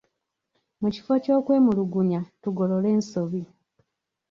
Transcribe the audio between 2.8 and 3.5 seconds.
ensobi.